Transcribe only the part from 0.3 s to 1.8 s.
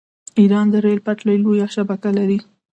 ایران د ریل پټلۍ لویه